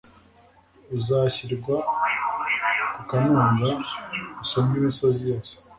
uzashyirwa 0.97 1.75
ku 2.93 3.01
kanunga 3.09 3.69
usumbe 4.41 4.73
imisozi 4.81 5.21
yose 5.31 5.53